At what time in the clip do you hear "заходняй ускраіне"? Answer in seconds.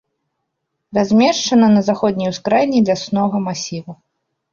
1.89-2.79